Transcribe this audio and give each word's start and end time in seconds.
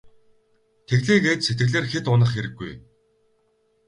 Тэглээ 0.87 1.17
гээд 1.25 1.41
сэтгэлээр 1.45 1.85
хэт 1.91 2.05
унах 2.13 2.31
хэрэггүй. 2.33 2.71